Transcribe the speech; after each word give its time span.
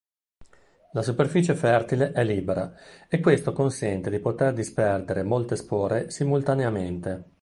La 0.93 1.03
superficie 1.03 1.53
fertile 1.53 2.11
è 2.11 2.23
libera 2.23 2.73
e 3.07 3.19
questo 3.19 3.53
consente 3.53 4.09
di 4.09 4.17
poter 4.17 4.51
disperdere 4.51 5.21
molte 5.21 5.55
spore 5.55 6.09
simultaneamente. 6.09 7.29